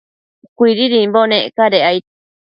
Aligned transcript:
Cuididimbo 0.57 1.21
nec 1.27 1.43
cadec 1.57 1.87
aid 1.89 2.03